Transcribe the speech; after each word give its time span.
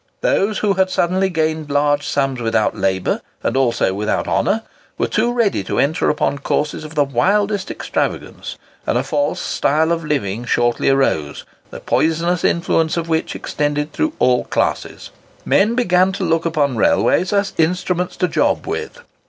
Those 0.21 0.57
who 0.57 0.73
had 0.73 0.89
suddenly 0.89 1.29
gained 1.29 1.69
large 1.69 2.07
sums 2.07 2.41
without 2.41 2.75
labour, 2.75 3.21
and 3.43 3.55
also 3.55 3.93
without 3.93 4.27
honour, 4.27 4.63
were 4.97 5.05
too 5.07 5.31
ready 5.31 5.63
to 5.65 5.77
enter 5.77 6.09
upon 6.09 6.39
courses 6.39 6.83
of 6.83 6.95
the 6.95 7.03
wildest 7.03 7.69
extravagance; 7.69 8.57
and 8.87 8.97
a 8.97 9.03
false 9.03 9.39
style 9.39 9.91
of 9.91 10.03
living 10.03 10.43
shortly 10.43 10.89
arose, 10.89 11.45
the 11.69 11.79
poisonous 11.79 12.43
influence 12.43 12.97
of 12.97 13.09
which 13.09 13.35
extended 13.35 13.93
through 13.93 14.13
all 14.17 14.45
classes. 14.45 15.11
Men 15.45 15.75
began 15.75 16.11
to 16.13 16.23
look 16.23 16.47
upon 16.47 16.77
railways 16.77 17.31
as 17.31 17.53
instruments 17.59 18.15
to 18.15 18.27
job 18.27 18.65
with. 18.65 19.01